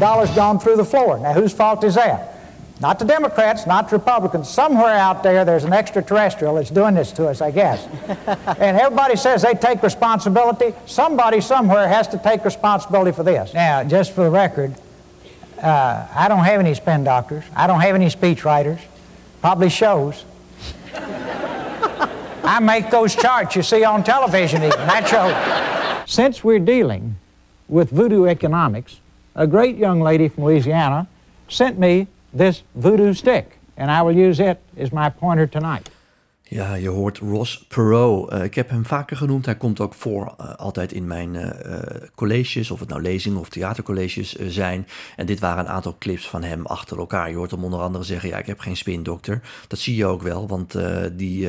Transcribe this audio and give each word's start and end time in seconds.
The 0.00 0.06
dollar's 0.06 0.30
gone 0.30 0.58
through 0.58 0.76
the 0.76 0.84
floor. 0.84 1.18
Now, 1.18 1.34
whose 1.34 1.52
fault 1.52 1.84
is 1.84 1.96
that? 1.96 2.34
Not 2.80 2.98
the 2.98 3.04
Democrats, 3.04 3.66
not 3.66 3.90
the 3.90 3.98
Republicans. 3.98 4.48
Somewhere 4.48 4.94
out 4.94 5.22
there, 5.22 5.44
there's 5.44 5.64
an 5.64 5.74
extraterrestrial 5.74 6.54
that's 6.54 6.70
doing 6.70 6.94
this 6.94 7.12
to 7.12 7.28
us, 7.28 7.42
I 7.42 7.50
guess. 7.50 7.84
and 8.46 8.80
everybody 8.80 9.14
says 9.16 9.42
they 9.42 9.52
take 9.52 9.82
responsibility. 9.82 10.74
Somebody 10.86 11.42
somewhere 11.42 11.86
has 11.86 12.08
to 12.08 12.18
take 12.18 12.46
responsibility 12.46 13.12
for 13.12 13.24
this. 13.24 13.52
Now, 13.52 13.84
just 13.84 14.12
for 14.12 14.24
the 14.24 14.30
record, 14.30 14.74
uh, 15.60 16.06
I 16.14 16.28
don't 16.28 16.44
have 16.46 16.60
any 16.60 16.72
spin 16.72 17.04
doctors. 17.04 17.44
I 17.54 17.66
don't 17.66 17.80
have 17.80 17.94
any 17.94 18.08
speech 18.08 18.42
writers. 18.42 18.80
Probably 19.42 19.68
shows. 19.68 20.24
I 20.94 22.58
make 22.62 22.90
those 22.90 23.14
charts 23.14 23.54
you 23.54 23.62
see 23.62 23.84
on 23.84 24.02
television 24.02 24.62
even. 24.62 24.78
That 24.78 25.06
shows. 25.06 26.10
Since 26.10 26.42
we're 26.42 26.58
dealing 26.58 27.16
with 27.68 27.90
voodoo 27.90 28.24
economics, 28.24 28.96
a 29.34 29.46
great 29.46 29.76
young 29.76 30.00
lady 30.00 30.28
from 30.28 30.44
Louisiana 30.44 31.08
sent 31.48 31.78
me 31.78 32.08
this 32.32 32.62
voodoo 32.74 33.14
stick, 33.14 33.58
and 33.76 33.90
I 33.90 34.02
will 34.02 34.16
use 34.16 34.40
it 34.40 34.60
as 34.76 34.92
my 34.92 35.08
pointer 35.08 35.46
tonight. 35.46 35.88
Ja, 36.50 36.74
je 36.74 36.88
hoort 36.88 37.18
Ross 37.18 37.64
Perot. 37.68 38.32
Uh, 38.32 38.44
ik 38.44 38.54
heb 38.54 38.70
hem 38.70 38.86
vaker 38.86 39.16
genoemd. 39.16 39.44
Hij 39.44 39.56
komt 39.56 39.80
ook 39.80 39.94
voor 39.94 40.34
uh, 40.40 40.54
altijd 40.54 40.92
in 40.92 41.06
mijn 41.06 41.34
uh, 41.34 41.44
colleges, 42.14 42.70
of 42.70 42.80
het 42.80 42.88
nou 42.88 43.02
lezingen 43.02 43.38
of 43.38 43.48
theatercolleges 43.48 44.34
zijn. 44.34 44.86
En 45.16 45.26
dit 45.26 45.40
waren 45.40 45.64
een 45.64 45.70
aantal 45.70 45.96
clips 45.98 46.28
van 46.28 46.42
hem 46.42 46.66
achter 46.66 46.98
elkaar. 46.98 47.30
Je 47.30 47.36
hoort 47.36 47.50
hem 47.50 47.64
onder 47.64 47.80
andere 47.80 48.04
zeggen, 48.04 48.28
ja, 48.28 48.38
ik 48.38 48.46
heb 48.46 48.58
geen 48.58 48.76
spindokter. 48.76 49.40
Dat 49.68 49.78
zie 49.78 49.96
je 49.96 50.06
ook 50.06 50.22
wel, 50.22 50.48
want 50.48 50.78
die 51.12 51.48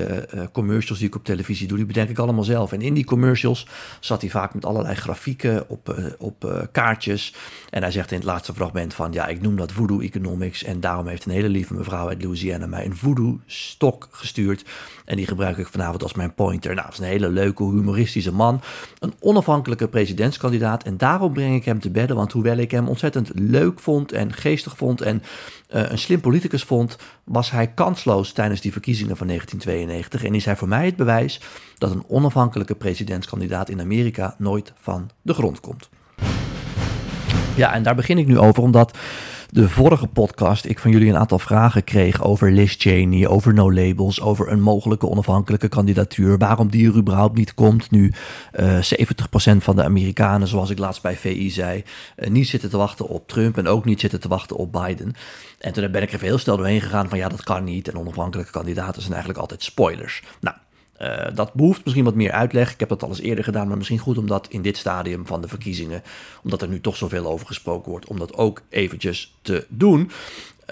commercials 0.51 0.99
die 0.99 1.07
ik 1.07 1.15
op 1.15 1.23
televisie 1.23 1.67
doe, 1.67 1.77
die 1.77 1.85
bedenk 1.85 2.09
ik 2.09 2.19
allemaal 2.19 2.43
zelf. 2.43 2.71
En 2.71 2.81
in 2.81 2.93
die 2.93 3.05
commercials 3.05 3.67
zat 3.99 4.21
hij 4.21 4.29
vaak 4.29 4.53
met 4.53 4.65
allerlei 4.65 4.95
grafieken 4.95 5.69
op, 5.69 5.95
op 6.17 6.67
kaartjes. 6.71 7.35
En 7.69 7.81
hij 7.81 7.91
zegt 7.91 8.11
in 8.11 8.17
het 8.17 8.25
laatste 8.25 8.53
fragment 8.53 8.93
van, 8.93 9.11
ja, 9.11 9.27
ik 9.27 9.41
noem 9.41 9.55
dat 9.55 9.71
voodoo 9.71 9.99
economics. 9.99 10.63
En 10.63 10.79
daarom 10.79 11.07
heeft 11.07 11.25
een 11.25 11.31
hele 11.31 11.49
lieve 11.49 11.73
mevrouw 11.73 12.07
uit 12.07 12.23
Louisiana 12.23 12.65
mij 12.65 12.85
een 12.85 12.97
voodoo 12.97 13.39
stok 13.45 14.07
gestuurd 14.11 14.65
en 15.05 15.15
die 15.15 15.27
gebruik 15.27 15.57
ik 15.57 15.67
vanavond 15.67 16.03
als 16.03 16.13
mijn 16.13 16.33
pointer. 16.33 16.73
Nou, 16.73 16.85
dat 16.85 16.93
is 16.93 16.99
een 16.99 17.11
hele 17.11 17.29
leuke, 17.29 17.63
humoristische 17.63 18.33
man. 18.33 18.61
Een 18.99 19.13
onafhankelijke 19.19 19.87
presidentskandidaat. 19.87 20.83
En 20.83 20.97
daarom 20.97 21.33
breng 21.33 21.55
ik 21.55 21.65
hem 21.65 21.79
te 21.79 21.89
bedden. 21.89 22.15
Want 22.15 22.31
hoewel 22.31 22.57
ik 22.57 22.71
hem 22.71 22.87
ontzettend 22.87 23.31
leuk 23.33 23.79
vond 23.79 24.11
en 24.11 24.33
geestig 24.33 24.77
vond 24.77 25.01
en 25.01 25.23
uh, 25.69 25.89
een 25.89 25.97
slim 25.97 26.21
politicus 26.21 26.63
vond, 26.63 26.97
was 27.23 27.51
hij 27.51 27.67
kansloos 27.67 28.31
tijdens 28.31 28.61
die 28.61 28.71
verkiezingen 28.71 29.17
van 29.17 29.27
1992. 29.27 30.29
En 30.29 30.35
is 30.35 30.45
hij 30.45 30.55
voor 30.55 30.67
mij 30.67 30.85
het 30.85 30.95
bewijs 30.95 31.41
dat 31.77 31.91
een 31.91 32.03
onafhankelijke 32.07 32.75
presidentskandidaat 32.75 33.69
in 33.69 33.81
Amerika 33.81 34.35
nooit 34.37 34.73
van 34.79 35.09
de 35.21 35.33
grond 35.33 35.59
komt. 35.59 35.89
Ja, 37.61 37.73
en 37.73 37.83
daar 37.83 37.95
begin 37.95 38.17
ik 38.17 38.27
nu 38.27 38.39
over, 38.39 38.63
omdat 38.63 38.97
de 39.49 39.69
vorige 39.69 40.07
podcast 40.07 40.65
ik 40.65 40.79
van 40.79 40.91
jullie 40.91 41.09
een 41.09 41.17
aantal 41.17 41.39
vragen 41.39 41.83
kreeg 41.83 42.23
over 42.23 42.51
Liz 42.51 42.75
Cheney, 42.77 43.27
over 43.27 43.53
no 43.53 43.73
labels, 43.73 44.21
over 44.21 44.51
een 44.51 44.61
mogelijke 44.61 45.09
onafhankelijke 45.09 45.67
kandidatuur, 45.67 46.37
waarom 46.37 46.69
die 46.69 46.87
er 46.87 46.95
überhaupt 46.95 47.37
niet 47.37 47.53
komt 47.53 47.91
nu 47.91 48.13
uh, 48.59 48.77
eh, 48.77 49.09
70% 49.55 49.57
van 49.57 49.75
de 49.75 49.83
Amerikanen, 49.83 50.47
zoals 50.47 50.69
ik 50.69 50.77
laatst 50.77 51.01
bij 51.01 51.15
VI 51.15 51.49
zei, 51.49 51.83
uh, 52.17 52.29
niet 52.29 52.47
zitten 52.47 52.69
te 52.69 52.77
wachten 52.77 53.07
op 53.07 53.27
Trump 53.27 53.57
en 53.57 53.67
ook 53.67 53.85
niet 53.85 53.99
zitten 53.99 54.19
te 54.19 54.27
wachten 54.27 54.55
op 54.55 54.71
Biden. 54.71 55.13
En 55.59 55.73
toen 55.73 55.91
ben 55.91 56.01
ik 56.01 56.13
er 56.13 56.21
heel 56.21 56.37
snel 56.37 56.57
doorheen 56.57 56.81
gegaan 56.81 57.09
van 57.09 57.17
ja, 57.17 57.29
dat 57.29 57.43
kan 57.43 57.63
niet 57.63 57.87
en 57.87 57.97
onafhankelijke 57.97 58.51
kandidaten 58.51 59.01
zijn 59.01 59.13
eigenlijk 59.13 59.41
altijd 59.41 59.63
spoilers. 59.63 60.23
Nou, 60.39 60.55
uh, 61.01 61.35
dat 61.35 61.53
behoeft 61.53 61.83
misschien 61.83 62.05
wat 62.05 62.15
meer 62.15 62.31
uitleg. 62.31 62.73
Ik 62.73 62.79
heb 62.79 62.89
dat 62.89 63.03
al 63.03 63.09
eens 63.09 63.19
eerder 63.19 63.43
gedaan, 63.43 63.67
maar 63.67 63.77
misschien 63.77 63.97
goed 63.97 64.17
om 64.17 64.27
dat 64.27 64.47
in 64.49 64.61
dit 64.61 64.77
stadium 64.77 65.27
van 65.27 65.41
de 65.41 65.47
verkiezingen, 65.47 66.03
omdat 66.43 66.61
er 66.61 66.67
nu 66.67 66.81
toch 66.81 66.95
zoveel 66.95 67.25
over 67.25 67.47
gesproken 67.47 67.91
wordt, 67.91 68.07
om 68.07 68.19
dat 68.19 68.35
ook 68.35 68.61
eventjes 68.69 69.35
te 69.41 69.65
doen. 69.69 70.11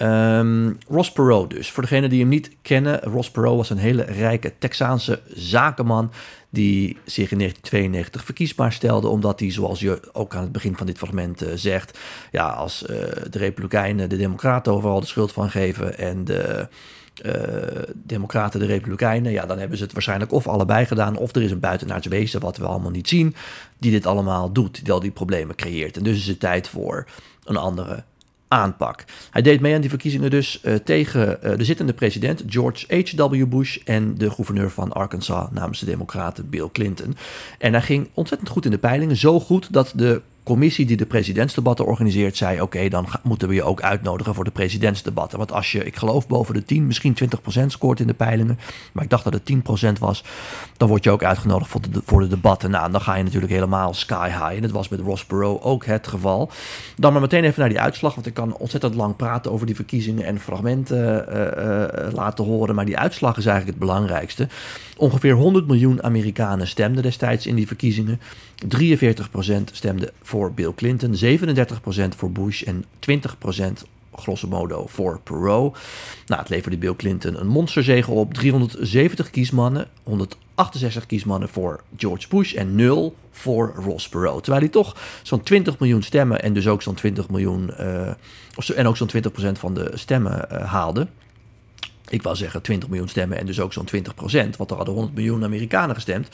Um, 0.02 0.78
Ross 0.88 1.12
Perot 1.12 1.50
dus. 1.50 1.70
Voor 1.70 1.82
degenen 1.82 2.10
die 2.10 2.20
hem 2.20 2.28
niet 2.28 2.50
kennen, 2.62 3.00
Ross 3.00 3.30
Perot 3.30 3.56
was 3.56 3.70
een 3.70 3.78
hele 3.78 4.02
rijke 4.02 4.52
Texaanse 4.58 5.20
zakenman 5.34 6.12
die 6.50 6.96
zich 7.04 7.30
in 7.30 7.38
1992 7.38 8.24
verkiesbaar 8.24 8.72
stelde, 8.72 9.08
omdat 9.08 9.40
hij, 9.40 9.50
zoals 9.50 9.80
je 9.80 10.00
ook 10.12 10.34
aan 10.34 10.42
het 10.42 10.52
begin 10.52 10.76
van 10.76 10.86
dit 10.86 10.98
fragment 10.98 11.42
uh, 11.42 11.48
zegt, 11.54 11.98
ja, 12.30 12.48
als 12.48 12.82
uh, 12.82 12.88
de 13.30 13.38
Republikeinen 13.38 14.08
de 14.08 14.16
Democraten 14.16 14.72
overal 14.72 15.00
de 15.00 15.06
schuld 15.06 15.32
van 15.32 15.50
geven 15.50 15.98
en 15.98 16.24
de 16.24 16.68
uh, 17.26 17.32
Democraten, 17.94 18.60
de 18.60 18.66
Republikeinen, 18.66 19.32
ja, 19.32 19.46
dan 19.46 19.58
hebben 19.58 19.78
ze 19.78 19.84
het 19.84 19.92
waarschijnlijk 19.92 20.32
of 20.32 20.48
allebei 20.48 20.86
gedaan, 20.86 21.16
of 21.16 21.34
er 21.34 21.42
is 21.42 21.50
een 21.50 21.60
buitenaards 21.60 22.06
wezen 22.06 22.40
wat 22.40 22.56
we 22.56 22.66
allemaal 22.66 22.90
niet 22.90 23.08
zien, 23.08 23.34
die 23.78 23.90
dit 23.90 24.06
allemaal 24.06 24.52
doet, 24.52 24.84
die 24.84 24.92
al 24.92 25.00
die 25.00 25.10
problemen 25.10 25.56
creëert. 25.56 25.96
En 25.96 26.02
dus 26.02 26.16
is 26.16 26.26
het 26.26 26.40
tijd 26.40 26.68
voor 26.68 27.06
een 27.44 27.56
andere 27.56 28.04
aanpak. 28.50 29.04
Hij 29.30 29.42
deed 29.42 29.60
mee 29.60 29.74
aan 29.74 29.80
die 29.80 29.90
verkiezingen 29.90 30.30
dus 30.30 30.60
uh, 30.62 30.74
tegen 30.74 31.38
uh, 31.44 31.56
de 31.56 31.64
zittende 31.64 31.92
president 31.92 32.42
George 32.46 33.02
H.W. 33.16 33.46
Bush 33.46 33.76
en 33.84 34.14
de 34.14 34.30
gouverneur 34.30 34.70
van 34.70 34.92
Arkansas 34.92 35.48
namens 35.50 35.80
de 35.80 35.86
Democraten 35.86 36.48
Bill 36.48 36.68
Clinton. 36.72 37.16
En 37.58 37.72
hij 37.72 37.82
ging 37.82 38.08
ontzettend 38.14 38.50
goed 38.50 38.64
in 38.64 38.70
de 38.70 38.78
peilingen, 38.78 39.16
zo 39.16 39.40
goed 39.40 39.72
dat 39.72 39.92
de 39.96 40.22
commissie 40.50 40.86
die 40.86 40.96
de 40.96 41.06
presidentsdebatten 41.06 41.86
organiseert 41.86 42.36
zei: 42.36 42.60
Oké, 42.60 42.88
dan 42.88 43.06
moeten 43.22 43.48
we 43.48 43.54
je 43.54 43.62
ook 43.62 43.82
uitnodigen 43.82 44.34
voor 44.34 44.44
de 44.44 44.50
presidentsdebatten. 44.50 45.38
Want 45.38 45.52
als 45.52 45.72
je, 45.72 45.84
ik 45.84 45.96
geloof, 45.96 46.26
boven 46.26 46.54
de 46.54 46.64
10, 46.64 46.86
misschien 46.86 47.16
20% 47.62 47.66
scoort 47.66 48.00
in 48.00 48.06
de 48.06 48.14
peilingen, 48.14 48.58
maar 48.92 49.04
ik 49.04 49.10
dacht 49.10 49.24
dat 49.24 49.32
het 49.32 49.52
10% 49.96 49.98
was, 49.98 50.24
dan 50.76 50.88
word 50.88 51.04
je 51.04 51.10
ook 51.10 51.22
uitgenodigd 51.22 51.70
voor 51.70 51.80
de, 51.80 52.02
voor 52.04 52.20
de 52.20 52.28
debatten. 52.28 52.70
Nou, 52.70 52.90
dan 52.90 53.00
ga 53.00 53.14
je 53.14 53.22
natuurlijk 53.22 53.52
helemaal 53.52 53.94
sky 53.94 54.28
high. 54.28 54.54
En 54.54 54.62
dat 54.62 54.70
was 54.70 54.88
met 54.88 55.00
Ross 55.00 55.24
Perot 55.24 55.62
ook 55.62 55.84
het 55.84 56.06
geval. 56.06 56.50
Dan 56.96 57.12
maar 57.12 57.20
meteen 57.20 57.44
even 57.44 57.60
naar 57.60 57.68
die 57.68 57.80
uitslag, 57.80 58.14
want 58.14 58.26
ik 58.26 58.34
kan 58.34 58.56
ontzettend 58.56 58.94
lang 58.94 59.16
praten 59.16 59.52
over 59.52 59.66
die 59.66 59.74
verkiezingen 59.74 60.24
en 60.24 60.40
fragmenten 60.40 61.26
uh, 61.28 61.36
uh, 61.36 62.12
laten 62.12 62.44
horen. 62.44 62.74
Maar 62.74 62.86
die 62.86 62.98
uitslag 62.98 63.36
is 63.36 63.46
eigenlijk 63.46 63.78
het 63.78 63.86
belangrijkste. 63.86 64.48
Ongeveer 64.96 65.34
100 65.34 65.66
miljoen 65.66 66.02
Amerikanen 66.02 66.66
stemden 66.66 67.02
destijds 67.02 67.46
in 67.46 67.54
die 67.54 67.66
verkiezingen. 67.66 68.20
43% 68.64 69.64
stemde 69.72 70.12
voor 70.22 70.52
Bill 70.52 70.72
Clinton, 70.74 71.14
37% 71.14 72.16
voor 72.16 72.30
Bush 72.30 72.62
en 72.62 72.84
20% 73.10 73.86
grosso 74.14 74.48
modo 74.48 74.86
voor 74.86 75.20
Perot. 75.24 75.78
Nou, 76.26 76.40
het 76.40 76.48
leverde 76.48 76.78
Bill 76.78 76.94
Clinton 76.96 77.40
een 77.40 77.46
monsterzege 77.46 78.10
op. 78.10 78.34
370 78.34 79.30
kiesmannen, 79.30 79.88
168 80.02 81.06
kiesmannen 81.06 81.48
voor 81.48 81.80
George 81.96 82.28
Bush 82.28 82.54
en 82.54 82.74
0 82.74 83.14
voor 83.30 83.72
Ross 83.76 84.08
Perot. 84.08 84.42
Terwijl 84.42 84.62
hij 84.62 84.72
toch 84.72 84.96
zo'n 85.22 85.42
20 85.42 85.78
miljoen 85.78 86.02
stemmen 86.02 86.42
en 86.42 86.52
dus 86.52 86.68
ook 86.68 86.82
zo'n 86.82 86.94
20 86.94 87.28
miljoen, 87.28 87.70
uh, 87.80 88.08
en 88.76 88.86
ook 88.86 88.96
zo'n 88.96 89.10
20% 89.16 89.52
van 89.52 89.74
de 89.74 89.90
stemmen 89.94 90.48
uh, 90.52 90.64
haalde 90.64 91.06
ik 92.10 92.22
wou 92.22 92.36
zeggen 92.36 92.62
20 92.62 92.88
miljoen 92.88 93.08
stemmen 93.08 93.38
en 93.38 93.46
dus 93.46 93.60
ook 93.60 93.72
zo'n 93.72 93.84
20 93.84 94.14
procent, 94.14 94.56
want 94.56 94.70
er 94.70 94.76
hadden 94.76 94.94
100 94.94 95.14
miljoen 95.14 95.44
Amerikanen 95.44 95.94
gestemd. 95.94 96.28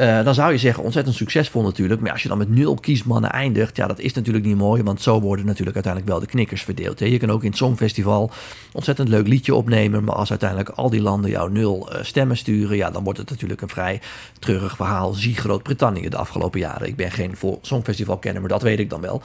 Uh, 0.00 0.24
dan 0.24 0.34
zou 0.34 0.52
je 0.52 0.58
zeggen 0.58 0.84
ontzettend 0.84 1.16
succesvol 1.16 1.62
natuurlijk. 1.62 2.00
Maar 2.00 2.12
als 2.12 2.22
je 2.22 2.28
dan 2.28 2.38
met 2.38 2.48
nul 2.48 2.74
kiesmannen 2.74 3.30
eindigt, 3.30 3.76
ja, 3.76 3.86
dat 3.86 3.98
is 3.98 4.12
natuurlijk 4.12 4.44
niet 4.44 4.56
mooi, 4.56 4.82
want 4.82 5.02
zo 5.02 5.20
worden 5.20 5.46
natuurlijk 5.46 5.74
uiteindelijk 5.74 6.12
wel 6.12 6.22
de 6.22 6.30
knikkers 6.30 6.62
verdeeld. 6.62 7.00
Hè. 7.00 7.06
Je 7.06 7.18
kan 7.18 7.30
ook 7.30 7.42
in 7.42 7.48
het 7.48 7.58
Songfestival 7.58 8.30
ontzettend 8.72 9.08
leuk 9.08 9.26
liedje 9.26 9.54
opnemen, 9.54 10.04
maar 10.04 10.14
als 10.14 10.30
uiteindelijk 10.30 10.68
al 10.68 10.90
die 10.90 11.02
landen 11.02 11.30
jou 11.30 11.52
nul 11.52 11.88
uh, 11.92 12.02
stemmen 12.02 12.36
sturen, 12.36 12.76
ja, 12.76 12.90
dan 12.90 13.04
wordt 13.04 13.18
het 13.18 13.30
natuurlijk 13.30 13.60
een 13.60 13.68
vrij 13.68 14.00
treurig 14.38 14.76
verhaal. 14.76 15.12
Zie 15.12 15.34
Groot-Brittannië 15.34 16.08
de 16.08 16.16
afgelopen 16.16 16.60
jaren. 16.60 16.88
Ik 16.88 16.96
ben 16.96 17.10
geen 17.10 17.34
Songfestival-kenner, 17.60 18.40
maar 18.40 18.50
dat 18.50 18.62
weet 18.62 18.78
ik 18.78 18.90
dan 18.90 19.00
wel. 19.00 19.22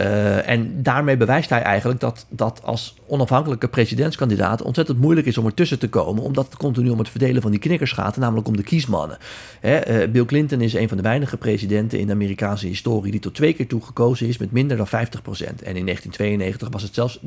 Uh, 0.00 0.48
en 0.48 0.82
daarmee 0.82 1.16
bewijst 1.16 1.50
hij 1.50 1.62
eigenlijk 1.62 2.00
dat, 2.00 2.26
dat 2.28 2.60
als 2.64 2.94
onafhankelijke 3.06 3.68
presidentskandidaat 3.68 4.62
ontzettend 4.62 4.98
moeilijk 4.98 5.26
is 5.26 5.38
om 5.38 5.46
ertussen 5.46 5.78
te 5.78 5.88
komen, 5.88 6.22
omdat 6.22 6.44
het 6.44 6.56
continu 6.56 6.90
om 6.90 6.98
het 6.98 7.08
verdelen 7.08 7.42
van 7.42 7.50
die 7.50 7.60
knikkers 7.60 7.92
gaat, 7.92 8.16
namelijk 8.16 8.48
om 8.48 8.56
de 8.56 8.62
kiesmannen. 8.62 9.18
Hè, 9.60 10.02
uh, 10.04 10.10
Bill 10.10 10.24
Clinton 10.24 10.60
is 10.60 10.74
een 10.74 10.88
van 10.88 10.96
de 10.96 11.02
weinige 11.02 11.36
presidenten 11.36 11.98
in 11.98 12.06
de 12.06 12.12
Amerikaanse 12.12 12.66
historie 12.66 13.10
die 13.10 13.20
tot 13.20 13.34
twee 13.34 13.52
keer 13.52 13.66
toe 13.66 13.82
gekozen 13.82 14.26
is 14.28 14.38
met 14.38 14.52
minder 14.52 14.76
dan 14.76 14.86
50%. 14.86 14.90
En 14.90 15.76
in 15.76 15.84
1992 15.84 16.68
was 16.70 16.82
het 16.82 16.94
zelfs 16.94 17.18
43%. 17.18 17.22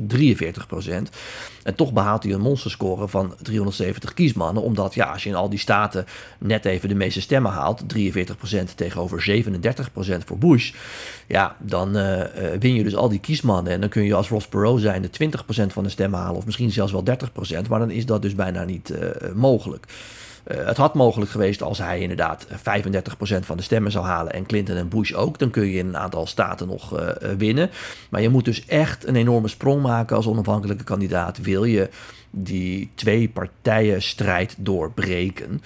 En 1.62 1.74
toch 1.74 1.92
behaalt 1.92 2.22
hij 2.22 2.32
een 2.32 2.40
monsterscore 2.40 3.08
van 3.08 3.34
370 3.42 4.14
kiesmannen, 4.14 4.62
omdat 4.62 4.94
ja, 4.94 5.04
als 5.12 5.22
je 5.22 5.28
in 5.28 5.34
al 5.34 5.48
die 5.48 5.58
staten 5.58 6.06
net 6.38 6.64
even 6.64 6.88
de 6.88 6.94
meeste 6.94 7.20
stemmen 7.20 7.52
haalt, 7.52 7.82
43% 7.96 8.74
tegenover 8.74 9.44
37% 9.44 10.24
voor 10.24 10.38
Bush, 10.38 10.72
ja, 11.26 11.56
dan 11.58 11.96
uh, 11.96 12.20
win 12.58 12.74
je 12.74 12.82
dus 12.82 12.96
al 12.96 13.08
die 13.08 13.18
kiesmannen. 13.18 13.72
En 13.72 13.80
dan 13.80 13.88
kun 13.88 14.02
je 14.02 14.14
als 14.14 14.28
Ross 14.28 14.48
Perot 14.48 14.80
zijn 14.80 15.02
de 15.02 15.08
20% 15.08 15.66
van 15.66 15.82
de 15.84 15.88
stemmen 15.88 16.20
halen, 16.20 16.36
of 16.36 16.44
misschien 16.44 16.72
zelfs 16.72 16.92
wel 16.92 17.04
30%. 17.64 17.68
Maar 17.68 17.78
dan 17.78 17.90
is 17.90 18.06
dat 18.06 18.22
dus 18.22 18.34
bijna 18.34 18.64
niet 18.64 18.92
mogelijk. 20.46 20.68
het 20.68 20.76
had 20.76 20.94
mogelijk 20.94 21.30
geweest 21.30 21.62
als 21.62 21.78
hij 21.78 22.00
inderdaad 22.00 22.46
35% 22.46 22.52
van 23.40 23.56
de 23.56 23.62
stemmen 23.62 23.92
zou 23.92 24.04
halen 24.04 24.32
en 24.32 24.46
Clinton 24.46 24.76
en 24.76 24.88
Bush 24.88 25.12
ook. 25.12 25.38
Dan 25.38 25.50
kun 25.50 25.66
je 25.66 25.78
in 25.78 25.86
een 25.86 25.96
aantal 25.96 26.26
staten 26.26 26.66
nog 26.66 27.08
winnen. 27.38 27.70
Maar 28.08 28.22
je 28.22 28.28
moet 28.28 28.44
dus 28.44 28.66
echt 28.66 29.06
een 29.06 29.16
enorme 29.16 29.48
sprong 29.48 29.82
maken 29.82 30.16
als 30.16 30.26
onafhankelijke 30.26 30.84
kandidaat. 30.84 31.38
Wil 31.38 31.64
je 31.64 31.88
die 32.38 32.90
twee 32.94 33.28
partijen 33.28 34.02
strijd 34.02 34.54
doorbreken. 34.58 35.62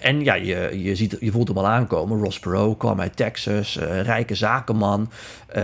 En 0.00 0.24
ja, 0.24 0.34
je, 0.34 0.82
je, 0.82 0.96
ziet, 0.96 1.16
je 1.20 1.30
voelt 1.30 1.48
hem 1.48 1.58
al 1.58 1.66
aankomen. 1.66 2.22
Ross 2.22 2.38
Perot 2.38 2.78
kwam 2.78 3.00
uit 3.00 3.16
Texas, 3.16 3.76
rijke 4.02 4.34
zakenman. 4.34 5.10
Uh, 5.48 5.54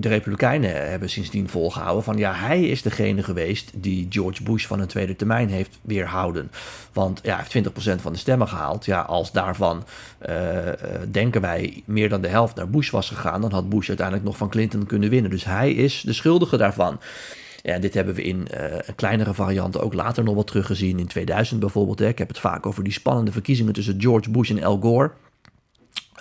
de 0.00 0.08
Republikeinen 0.08 0.90
hebben 0.90 1.10
sindsdien 1.10 1.48
volgehouden 1.48 2.04
van 2.04 2.16
ja, 2.16 2.34
hij 2.34 2.62
is 2.62 2.82
degene 2.82 3.22
geweest 3.22 3.70
die 3.74 4.06
George 4.08 4.42
Bush 4.42 4.66
van 4.66 4.80
een 4.80 4.86
tweede 4.86 5.16
termijn 5.16 5.48
heeft 5.48 5.78
weerhouden. 5.82 6.50
Want 6.92 7.20
ja, 7.22 7.36
hij 7.36 7.44
20% 7.64 8.00
van 8.00 8.12
de 8.12 8.18
stemmen 8.18 8.48
gehaald. 8.48 8.84
Ja, 8.84 9.00
als 9.00 9.32
daarvan 9.32 9.84
eh, 10.18 10.34
denken 11.10 11.40
wij 11.40 11.82
meer 11.84 12.08
dan 12.08 12.20
de 12.20 12.28
helft 12.28 12.54
naar 12.56 12.70
Bush 12.70 12.90
was 12.90 13.08
gegaan, 13.08 13.40
dan 13.40 13.52
had 13.52 13.68
Bush 13.68 13.88
uiteindelijk 13.88 14.26
nog 14.26 14.36
van 14.36 14.48
Clinton 14.48 14.86
kunnen 14.86 15.10
winnen. 15.10 15.30
Dus 15.30 15.44
hij 15.44 15.72
is 15.72 16.00
de 16.00 16.12
schuldige 16.12 16.56
daarvan. 16.56 17.00
Ja, 17.62 17.78
dit 17.78 17.94
hebben 17.94 18.14
we 18.14 18.22
in 18.22 18.48
uh, 18.54 18.62
een 18.86 18.94
kleinere 18.94 19.34
variant 19.34 19.80
ook 19.80 19.94
later 19.94 20.24
nog 20.24 20.34
wat 20.34 20.46
teruggezien. 20.46 20.98
In 20.98 21.06
2000 21.06 21.60
bijvoorbeeld. 21.60 21.98
Hè. 21.98 22.08
Ik 22.08 22.18
heb 22.18 22.28
het 22.28 22.38
vaak 22.38 22.66
over 22.66 22.84
die 22.84 22.92
spannende 22.92 23.32
verkiezingen 23.32 23.72
tussen 23.72 24.00
George 24.00 24.30
Bush 24.30 24.50
en 24.50 24.64
Al 24.64 24.78
Gore. 24.80 25.10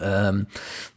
Um, 0.03 0.47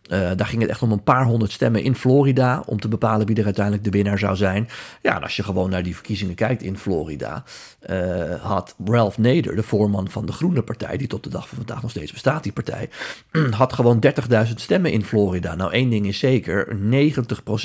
daar 0.08 0.46
ging 0.46 0.60
het 0.62 0.70
echt 0.70 0.82
om 0.82 0.92
een 0.92 1.02
paar 1.02 1.24
honderd 1.24 1.52
stemmen 1.52 1.82
in 1.82 1.94
Florida 1.94 2.62
om 2.66 2.80
te 2.80 2.88
bepalen 2.88 3.26
wie 3.26 3.36
er 3.36 3.44
uiteindelijk 3.44 3.84
de 3.84 3.90
winnaar 3.90 4.18
zou 4.18 4.36
zijn. 4.36 4.68
Ja, 5.02 5.16
als 5.16 5.36
je 5.36 5.42
gewoon 5.42 5.70
naar 5.70 5.82
die 5.82 5.94
verkiezingen 5.94 6.34
kijkt 6.34 6.62
in 6.62 6.78
Florida, 6.78 7.44
uh, 7.90 8.42
had 8.42 8.74
Ralph 8.84 9.18
Nader, 9.18 9.56
de 9.56 9.62
voorman 9.62 10.10
van 10.10 10.26
de 10.26 10.32
Groene 10.32 10.62
Partij, 10.62 10.96
die 10.96 11.06
tot 11.06 11.24
de 11.24 11.30
dag 11.30 11.48
van 11.48 11.56
vandaag 11.56 11.82
nog 11.82 11.90
steeds 11.90 12.12
bestaat, 12.12 12.42
die 12.42 12.52
partij, 12.52 12.90
had 13.50 13.72
gewoon 13.72 14.04
30.000 14.46 14.54
stemmen 14.54 14.92
in 14.92 15.04
Florida. 15.04 15.54
Nou, 15.54 15.72
één 15.72 15.90
ding 15.90 16.06
is 16.06 16.18
zeker, 16.18 16.76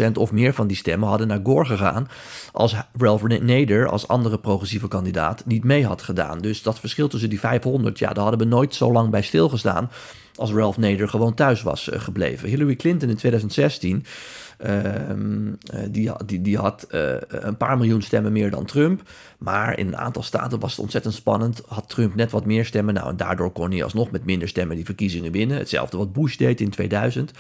90% 0.10 0.12
of 0.14 0.32
meer 0.32 0.54
van 0.54 0.68
die 0.68 0.78
stemmen 0.78 1.10
hadden 1.10 1.28
naar 1.28 1.40
Gore 1.44 1.66
gegaan 1.66 2.08
als 2.52 2.76
Ralph 2.98 3.24
Nader 3.24 3.88
als 3.88 4.08
andere 4.08 4.40
progressieve 4.40 4.88
kandidaat 4.88 5.46
niet 5.46 5.64
mee 5.64 5.86
had 5.86 6.02
gedaan. 6.02 6.40
Dus 6.40 6.62
dat 6.62 6.80
verschil 6.80 7.08
tussen 7.08 7.30
die 7.30 7.40
500, 7.40 8.00
ja, 8.00 8.14
daar 8.14 8.24
hadden 8.24 8.40
we 8.40 8.56
nooit 8.56 8.76
zo 8.76 8.92
lang 8.92 9.10
bij 9.10 9.22
stilgestaan 9.22 9.90
als 10.38 10.52
Ralph 10.52 10.78
Nader 10.78 11.10
gewoon 11.10 11.34
thuis 11.34 11.62
was 11.62 11.90
uh, 11.90 12.00
gebleven. 12.00 12.50
Hillary 12.50 12.76
Clinton 12.76 13.10
in 13.10 13.16
2016, 13.16 14.06
uh, 14.66 14.86
ehm, 14.86 15.48
eh, 15.48 15.80
die, 15.90 16.12
die, 16.26 16.42
die 16.42 16.58
had 16.58 16.88
uh, 16.92 17.16
een 17.28 17.58
paar 17.58 17.78
miljoen 17.78 18.02
stemmen 18.02 18.32
meer 18.32 18.52
dan 18.52 18.66
Trump. 18.66 19.02
Maar 19.38 19.80
in 19.80 19.88
een 19.88 19.98
aantal 19.98 20.24
staten 20.24 20.60
was 20.60 20.72
het 20.72 20.80
ontzettend 20.80 21.14
spannend. 21.14 21.62
Had 21.68 21.90
Trump 21.90 22.16
net 22.16 22.32
wat 22.32 22.46
meer 22.46 22.66
stemmen. 22.66 22.94
Nou, 22.94 23.10
en 23.10 23.18
daardoor 23.18 23.52
kon 23.52 23.72
hij 23.72 23.84
alsnog 23.84 24.12
met 24.12 24.26
minder 24.26 24.48
stemmen 24.48 24.76
die 24.76 24.86
verkiezingen 24.86 25.32
winnen. 25.32 25.58
Hetzelfde 25.58 25.98
wat 25.98 26.14
Bush 26.14 26.36
deed 26.36 26.62
in 26.62 26.70
2000. 26.70 27.32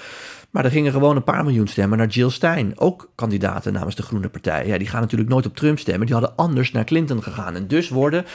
Maar 0.50 0.66
er 0.66 0.72
gingen 0.72 0.92
gewoon 0.92 1.16
een 1.16 1.24
paar 1.24 1.44
miljoen 1.44 1.68
stemmen 1.68 1.98
naar 1.98 2.08
Jill 2.08 2.30
Stein. 2.30 2.80
Ook 2.80 3.10
kandidaten 3.16 3.74
namens 3.74 3.96
de 3.96 4.04
Groene 4.04 4.30
Partij. 4.30 4.68
Ja, 4.68 4.78
die 4.78 4.88
gaan 4.88 5.02
natuurlijk 5.02 5.30
nooit 5.30 5.46
op 5.46 5.56
Trump 5.56 5.80
stemmen. 5.80 6.06
Die 6.06 6.16
hadden 6.16 6.36
anders 6.36 6.72
naar 6.72 6.84
Clinton 6.84 7.24
gegaan. 7.24 7.56
En 7.56 7.68
dus 7.68 7.90
worden 7.90 8.26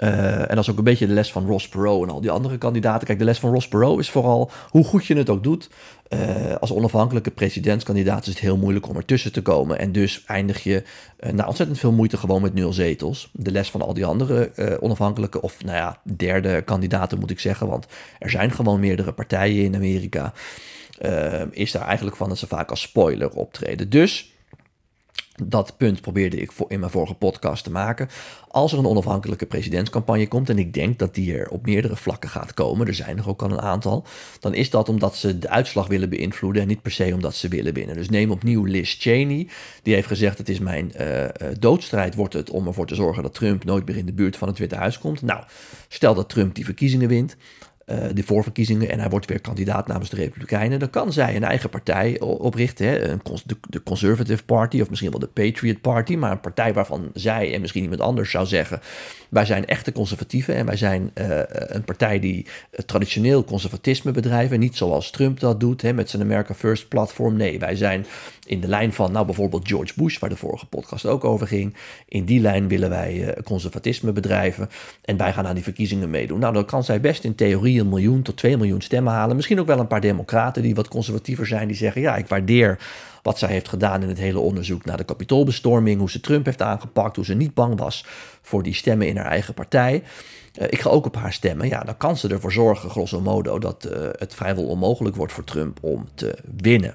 uh, 0.00 0.40
en 0.40 0.48
dat 0.48 0.58
is 0.58 0.70
ook 0.70 0.78
een 0.78 0.84
beetje 0.84 1.06
de 1.06 1.12
les 1.12 1.32
van 1.32 1.46
Ross 1.46 1.68
Perot 1.68 2.02
en 2.02 2.10
al 2.10 2.20
die 2.20 2.30
andere 2.30 2.58
kandidaten. 2.58 3.06
Kijk, 3.06 3.18
de 3.18 3.24
les 3.24 3.38
van 3.38 3.52
Ross 3.52 3.68
Perot 3.68 3.98
is 3.98 4.10
vooral 4.10 4.50
hoe 4.70 4.84
goed 4.84 5.06
je 5.06 5.16
het 5.16 5.28
ook 5.28 5.42
doet. 5.42 5.68
Uh, 6.08 6.54
als 6.60 6.72
onafhankelijke 6.72 7.30
presidentskandidaat 7.30 8.22
is 8.22 8.28
het 8.28 8.38
heel 8.38 8.56
moeilijk 8.56 8.88
om 8.88 8.96
ertussen 8.96 9.32
te 9.32 9.42
komen. 9.42 9.78
En 9.78 9.92
dus 9.92 10.24
eindig 10.26 10.62
je 10.62 10.82
uh, 11.20 11.32
na 11.32 11.46
ontzettend 11.46 11.78
veel 11.78 11.92
moeite 11.92 12.16
gewoon 12.16 12.42
met 12.42 12.54
nul 12.54 12.72
zetels. 12.72 13.30
De 13.32 13.50
les 13.50 13.70
van 13.70 13.82
al 13.82 13.94
die 13.94 14.06
andere 14.06 14.50
onafhankelijke, 14.80 15.42
of 15.42 15.64
nou 15.64 15.76
ja, 15.76 16.00
derde 16.16 16.62
kandidaten 16.62 17.18
moet 17.18 17.30
ik 17.30 17.40
zeggen. 17.40 17.68
Want 17.68 17.86
er 18.18 18.30
zijn 18.30 18.50
gewoon 18.50 18.80
meerdere 18.80 19.12
partijen 19.12 19.64
in 19.64 19.74
Amerika. 19.74 20.32
is 21.50 21.72
daar 21.72 21.86
eigenlijk 21.86 22.16
van 22.16 22.28
dat 22.28 22.38
ze 22.38 22.46
vaak 22.46 22.70
als 22.70 22.80
spoiler 22.80 23.30
optreden. 23.30 23.90
Dus 23.90 24.33
dat 25.42 25.76
punt 25.76 26.00
probeerde 26.00 26.40
ik 26.40 26.52
in 26.68 26.80
mijn 26.80 26.92
vorige 26.92 27.14
podcast 27.14 27.64
te 27.64 27.70
maken. 27.70 28.08
Als 28.48 28.72
er 28.72 28.78
een 28.78 28.86
onafhankelijke 28.86 29.46
presidentscampagne 29.46 30.28
komt, 30.28 30.50
en 30.50 30.58
ik 30.58 30.74
denk 30.74 30.98
dat 30.98 31.14
die 31.14 31.36
er 31.38 31.48
op 31.48 31.66
meerdere 31.66 31.96
vlakken 31.96 32.30
gaat 32.30 32.54
komen, 32.54 32.86
er 32.86 32.94
zijn 32.94 33.18
er 33.18 33.28
ook 33.28 33.42
al 33.42 33.50
een 33.50 33.60
aantal, 33.60 34.04
dan 34.40 34.54
is 34.54 34.70
dat 34.70 34.88
omdat 34.88 35.16
ze 35.16 35.38
de 35.38 35.48
uitslag 35.48 35.86
willen 35.86 36.08
beïnvloeden 36.08 36.62
en 36.62 36.68
niet 36.68 36.82
per 36.82 36.90
se 36.90 37.14
omdat 37.14 37.34
ze 37.34 37.48
willen 37.48 37.74
winnen. 37.74 37.96
Dus 37.96 38.08
neem 38.08 38.30
opnieuw 38.30 38.64
Liz 38.64 38.96
Cheney, 38.98 39.48
die 39.82 39.94
heeft 39.94 40.06
gezegd: 40.06 40.38
Het 40.38 40.48
is 40.48 40.58
mijn 40.58 40.92
uh, 41.00 41.24
doodstrijd, 41.58 42.14
wordt 42.14 42.34
het 42.34 42.50
om 42.50 42.66
ervoor 42.66 42.86
te 42.86 42.94
zorgen 42.94 43.22
dat 43.22 43.34
Trump 43.34 43.64
nooit 43.64 43.86
meer 43.86 43.96
in 43.96 44.06
de 44.06 44.12
buurt 44.12 44.36
van 44.36 44.48
het 44.48 44.58
Witte 44.58 44.76
Huis 44.76 44.98
komt. 44.98 45.22
Nou, 45.22 45.44
stel 45.88 46.14
dat 46.14 46.28
Trump 46.28 46.54
die 46.54 46.64
verkiezingen 46.64 47.08
wint, 47.08 47.36
uh, 47.86 47.96
de 48.14 48.22
voorverkiezingen 48.22 48.90
en 48.90 49.00
hij 49.00 49.08
wordt 49.08 49.26
weer 49.26 49.40
kandidaat 49.40 49.86
namens 49.86 50.10
de 50.10 50.16
Republikeinen, 50.16 50.78
dan 50.78 50.90
kan 50.90 51.12
zij 51.12 51.36
een 51.36 51.44
eigen 51.44 51.70
partij 51.70 52.20
oprichten. 52.20 52.86
Hè? 52.86 53.16
De, 53.44 53.56
de, 53.68 53.82
Conservative 53.82 54.44
Party 54.44 54.80
of 54.80 54.88
misschien 54.88 55.10
wel 55.10 55.20
de 55.20 55.26
Patriot 55.26 55.80
Party, 55.80 56.16
maar 56.16 56.30
een 56.30 56.40
partij 56.40 56.72
waarvan 56.72 57.10
zij 57.14 57.54
en 57.54 57.60
misschien 57.60 57.82
iemand 57.82 58.00
anders 58.00 58.30
zou 58.30 58.46
zeggen: 58.46 58.80
wij 59.28 59.44
zijn 59.44 59.66
echte 59.66 59.92
conservatieven 59.92 60.54
en 60.54 60.66
wij 60.66 60.76
zijn 60.76 61.10
uh, 61.14 61.40
een 61.46 61.84
partij 61.84 62.18
die 62.18 62.46
traditioneel 62.86 63.44
conservatisme 63.44 64.10
bedrijven, 64.10 64.60
niet 64.60 64.76
zoals 64.76 65.10
Trump 65.10 65.40
dat 65.40 65.60
doet 65.60 65.82
hè, 65.82 65.92
met 65.92 66.10
zijn 66.10 66.22
America 66.22 66.54
First 66.54 66.88
platform. 66.88 67.36
Nee, 67.36 67.58
wij 67.58 67.76
zijn 67.76 68.06
in 68.46 68.60
de 68.60 68.68
lijn 68.68 68.92
van, 68.92 69.12
nou 69.12 69.26
bijvoorbeeld 69.26 69.68
George 69.68 69.92
Bush, 69.96 70.18
waar 70.18 70.30
de 70.30 70.36
vorige 70.36 70.66
podcast 70.66 71.06
ook 71.06 71.24
over 71.24 71.46
ging. 71.46 71.74
In 72.08 72.24
die 72.24 72.40
lijn 72.40 72.68
willen 72.68 72.90
wij 72.90 73.36
conservatisme 73.44 74.12
bedrijven 74.12 74.70
en 75.04 75.16
wij 75.16 75.32
gaan 75.32 75.46
aan 75.46 75.54
die 75.54 75.62
verkiezingen 75.62 76.10
meedoen. 76.10 76.38
Nou, 76.38 76.52
dan 76.52 76.64
kan 76.64 76.84
zij 76.84 77.00
best 77.00 77.24
in 77.24 77.34
theorie 77.34 77.80
een 77.80 77.88
miljoen 77.88 78.22
tot 78.22 78.36
2 78.36 78.56
miljoen 78.56 78.80
stemmen 78.80 79.12
halen. 79.12 79.36
Misschien 79.36 79.60
ook 79.60 79.66
wel 79.66 79.78
een 79.78 79.86
paar 79.86 80.00
democraten 80.00 80.62
die 80.62 80.74
wat 80.74 80.88
conservatiever 80.88 81.46
zijn, 81.46 81.66
die 81.66 81.76
zeggen: 81.76 82.00
ja, 82.00 82.16
ik 82.16 82.28
waardeer 82.28 82.78
wat 83.24 83.38
zij 83.38 83.48
heeft 83.48 83.68
gedaan 83.68 84.02
in 84.02 84.08
het 84.08 84.18
hele 84.18 84.38
onderzoek 84.38 84.84
naar 84.84 84.96
de 84.96 85.04
kapitoolbestorming, 85.04 85.98
hoe 85.98 86.10
ze 86.10 86.20
Trump 86.20 86.44
heeft 86.44 86.62
aangepakt, 86.62 87.16
hoe 87.16 87.24
ze 87.24 87.34
niet 87.34 87.54
bang 87.54 87.78
was 87.78 88.06
voor 88.42 88.62
die 88.62 88.74
stemmen 88.74 89.08
in 89.08 89.16
haar 89.16 89.26
eigen 89.26 89.54
partij. 89.54 90.02
Uh, 90.60 90.66
ik 90.70 90.80
ga 90.80 90.90
ook 90.90 91.06
op 91.06 91.16
haar 91.16 91.32
stemmen. 91.32 91.68
Ja, 91.68 91.80
dan 91.80 91.96
kan 91.96 92.16
ze 92.16 92.28
ervoor 92.28 92.52
zorgen, 92.52 92.90
grosso 92.90 93.20
modo, 93.20 93.58
dat 93.58 93.88
uh, 93.90 94.08
het 94.12 94.34
vrijwel 94.34 94.64
onmogelijk 94.66 95.16
wordt 95.16 95.32
voor 95.32 95.44
Trump 95.44 95.78
om 95.82 96.08
te 96.14 96.38
winnen. 96.56 96.94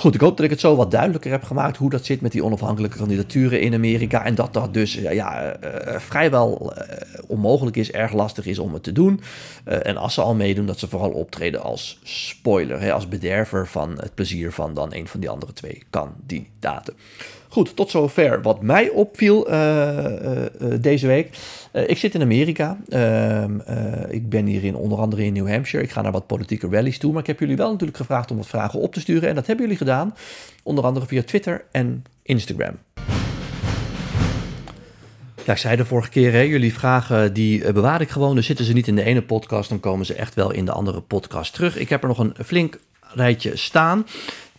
Goed, 0.00 0.14
ik 0.14 0.20
hoop 0.20 0.36
dat 0.36 0.44
ik 0.44 0.50
het 0.50 0.60
zo 0.60 0.76
wat 0.76 0.90
duidelijker 0.90 1.30
heb 1.30 1.42
gemaakt 1.42 1.76
hoe 1.76 1.90
dat 1.90 2.04
zit 2.04 2.20
met 2.20 2.32
die 2.32 2.44
onafhankelijke 2.44 2.96
kandidaturen 2.96 3.60
in 3.60 3.74
Amerika. 3.74 4.24
En 4.24 4.34
dat 4.34 4.52
dat 4.52 4.74
dus 4.74 4.94
ja, 4.94 5.56
uh, 5.64 5.98
vrijwel 5.98 6.72
uh, 6.78 6.84
onmogelijk 7.26 7.76
is, 7.76 7.90
erg 7.90 8.12
lastig 8.12 8.46
is 8.46 8.58
om 8.58 8.72
het 8.72 8.82
te 8.82 8.92
doen. 8.92 9.20
En 9.64 9.96
als 9.96 10.14
ze 10.14 10.20
al 10.20 10.34
meedoen, 10.34 10.66
dat 10.66 10.78
ze 10.78 10.88
vooral 10.88 11.10
optreden 11.10 11.62
als 11.62 11.98
spoiler, 12.02 12.80
hè, 12.80 12.92
als 12.92 13.08
bederver 13.08 13.66
van 13.66 13.90
het 13.98 14.14
plezier 14.14 14.52
van 14.52 14.74
dan 14.74 14.94
een 14.94 15.08
van 15.08 15.20
die 15.20 15.30
andere 15.30 15.52
twee 15.52 15.82
kandidaten. 15.90 16.94
Goed, 17.52 17.76
tot 17.76 17.90
zover 17.90 18.42
wat 18.42 18.62
mij 18.62 18.88
opviel 18.88 19.44
deze 20.80 21.06
week. 21.06 21.38
Ik 21.86 21.98
zit 21.98 22.14
in 22.14 22.22
Amerika. 22.22 22.76
Uh, 22.88 23.44
ik 24.08 24.28
ben 24.28 24.46
hier 24.46 24.64
in, 24.64 24.76
onder 24.76 24.98
andere 24.98 25.24
in 25.24 25.32
New 25.32 25.48
Hampshire. 25.48 25.84
Ik 25.84 25.90
ga 25.90 26.02
naar 26.02 26.12
wat 26.12 26.26
politieke 26.26 26.68
rallies 26.70 26.98
toe. 26.98 27.12
Maar 27.12 27.20
ik 27.20 27.26
heb 27.26 27.40
jullie 27.40 27.56
wel 27.56 27.70
natuurlijk 27.70 27.98
gevraagd 27.98 28.30
om 28.30 28.36
wat 28.36 28.46
vragen 28.46 28.80
op 28.80 28.92
te 28.92 29.00
sturen. 29.00 29.28
En 29.28 29.34
dat 29.34 29.46
hebben 29.46 29.64
jullie 29.64 29.80
gedaan. 29.80 30.14
Onder 30.62 30.84
andere 30.84 31.06
via 31.06 31.22
Twitter 31.22 31.64
en 31.70 32.04
Instagram. 32.22 32.76
Ja, 35.44 35.52
ik 35.52 35.58
zei 35.58 35.76
de 35.76 35.84
vorige 35.84 36.10
keer, 36.10 36.32
hè, 36.32 36.40
jullie 36.40 36.74
vragen 36.74 37.32
die 37.32 37.72
bewaar 37.72 38.00
ik 38.00 38.10
gewoon. 38.10 38.34
Dus 38.34 38.46
zitten 38.46 38.64
ze 38.64 38.72
niet 38.72 38.88
in 38.88 38.96
de 38.96 39.04
ene 39.04 39.22
podcast, 39.22 39.68
dan 39.68 39.80
komen 39.80 40.06
ze 40.06 40.14
echt 40.14 40.34
wel 40.34 40.50
in 40.50 40.64
de 40.64 40.72
andere 40.72 41.00
podcast 41.00 41.54
terug. 41.54 41.76
Ik 41.76 41.88
heb 41.88 42.02
er 42.02 42.08
nog 42.08 42.18
een 42.18 42.34
flink 42.44 42.78
rijtje 43.14 43.56
staan. 43.56 44.06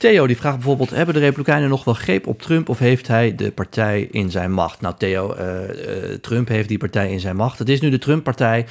Theo 0.01 0.27
die 0.27 0.37
vraagt 0.37 0.55
bijvoorbeeld: 0.55 0.89
hebben 0.89 1.13
de 1.13 1.19
Republikeinen 1.19 1.69
nog 1.69 1.83
wel 1.83 1.93
greep 1.93 2.27
op 2.27 2.41
Trump 2.41 2.69
of 2.69 2.79
heeft 2.79 3.07
hij 3.07 3.35
de 3.35 3.51
partij 3.51 4.07
in 4.11 4.31
zijn 4.31 4.51
macht? 4.51 4.81
Nou, 4.81 4.95
Theo, 4.97 5.35
uh, 5.35 5.43
uh, 5.43 6.13
Trump 6.21 6.47
heeft 6.47 6.67
die 6.67 6.77
partij 6.77 7.11
in 7.11 7.19
zijn 7.19 7.35
macht. 7.35 7.59
Het 7.59 7.69
is 7.69 7.81
nu 7.81 7.89
de 7.89 7.97
Trump-partij. 7.97 8.65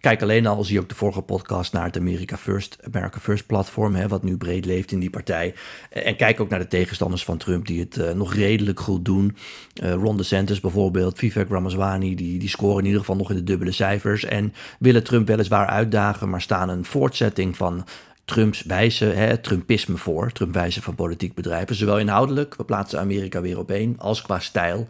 Kijk 0.00 0.22
alleen 0.22 0.46
al, 0.46 0.64
zie 0.64 0.80
ook 0.80 0.88
de 0.88 0.94
vorige 0.94 1.22
podcast 1.22 1.72
naar 1.72 1.84
het 1.84 1.96
America 1.96 2.36
First, 2.36 2.78
America 2.92 3.18
First 3.20 3.46
platform, 3.46 3.94
hè, 3.94 4.08
wat 4.08 4.22
nu 4.22 4.36
breed 4.36 4.64
leeft 4.64 4.92
in 4.92 4.98
die 4.98 5.10
partij. 5.10 5.54
En 5.90 6.16
kijk 6.16 6.40
ook 6.40 6.48
naar 6.48 6.58
de 6.58 6.66
tegenstanders 6.66 7.24
van 7.24 7.36
Trump 7.36 7.66
die 7.66 7.80
het 7.80 8.14
nog 8.14 8.34
redelijk 8.34 8.80
goed 8.80 9.04
doen. 9.04 9.36
Uh, 9.82 9.92
Ron 9.92 10.16
DeSantis 10.16 10.60
bijvoorbeeld, 10.60 11.18
Vivek 11.18 11.48
Ramaswamy, 11.48 12.14
die, 12.14 12.38
die 12.38 12.48
scoren 12.48 12.78
in 12.78 12.84
ieder 12.84 13.00
geval 13.00 13.16
nog 13.16 13.30
in 13.30 13.36
de 13.36 13.44
dubbele 13.44 13.72
cijfers. 13.72 14.24
En 14.24 14.54
willen 14.78 15.04
Trump 15.04 15.26
weliswaar 15.26 15.66
uitdagen, 15.66 16.30
maar 16.30 16.42
staan 16.42 16.68
een 16.68 16.84
voortzetting 16.84 17.56
van 17.56 17.84
Trumps 18.26 18.62
wijze, 18.62 19.04
hè, 19.04 19.38
Trumpisme 19.38 19.96
voor, 19.96 20.32
Trump 20.32 20.54
wijze 20.54 20.82
van 20.82 20.94
politiek 20.94 21.34
bedrijven. 21.34 21.76
Zowel 21.76 21.98
inhoudelijk, 21.98 22.56
we 22.56 22.64
plaatsen 22.64 23.00
Amerika 23.00 23.40
weer 23.40 23.58
op 23.58 23.70
één, 23.70 23.94
als 23.98 24.22
qua 24.22 24.38
stijl. 24.38 24.88